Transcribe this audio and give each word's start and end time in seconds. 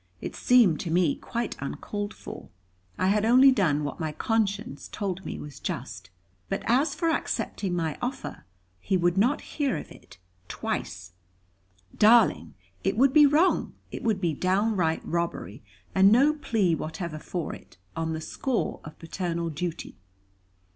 It 0.19 0.35
seemed 0.35 0.79
to 0.79 0.89
me 0.89 1.13
quite 1.15 1.55
uncalled 1.59 2.11
for; 2.15 2.49
I 2.97 3.09
had 3.09 3.23
only 3.23 3.51
done 3.51 3.83
what 3.83 3.99
my 3.99 4.11
conscience 4.11 4.87
told 4.87 5.23
me 5.23 5.37
was 5.37 5.59
just. 5.59 6.09
But 6.49 6.63
as 6.65 6.95
for 6.95 7.11
accepting 7.11 7.75
my 7.75 7.99
offer 8.01 8.45
he 8.79 8.97
would 8.97 9.15
not 9.15 9.41
hear 9.41 9.77
of 9.77 9.91
it 9.91 10.17
twice. 10.47 11.11
"Darling, 11.95 12.55
it 12.83 12.97
would 12.97 13.13
be 13.13 13.27
wrong. 13.27 13.75
It 13.91 14.01
would 14.01 14.19
be 14.19 14.33
downright 14.33 15.05
robbery; 15.05 15.61
and 15.93 16.11
no 16.11 16.33
plea 16.33 16.73
whatever 16.73 17.19
for 17.19 17.53
it, 17.53 17.77
on 17.95 18.13
the 18.13 18.21
score 18.21 18.81
of 18.83 18.97
paternal 18.97 19.51
duty. 19.51 19.99